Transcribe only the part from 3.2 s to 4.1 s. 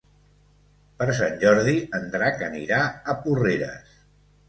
Porreres.